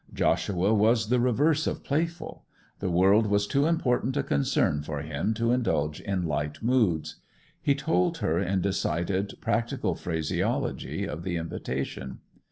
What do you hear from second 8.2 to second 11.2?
in decided, practical phraseology